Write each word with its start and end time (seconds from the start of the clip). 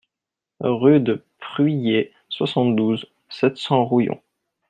Rue 0.63 0.99
de 0.99 1.23
Pruillé, 1.37 2.11
soixante-douze, 2.29 3.05
sept 3.29 3.55
cents 3.57 3.85
Rouillon 3.85 4.19